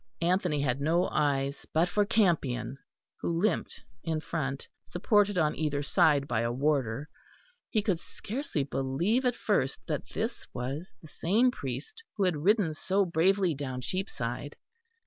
[0.23, 2.79] Anthony had no eyes but for Campion
[3.19, 7.07] who limped in front, supported on either side by a warder.
[7.69, 12.73] He could scarcely believe at first that this was the same priest who had ridden
[12.73, 14.55] so bravely down Cheapside.